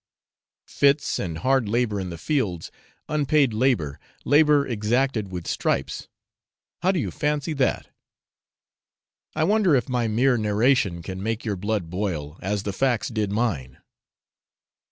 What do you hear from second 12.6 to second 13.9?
the facts did mine?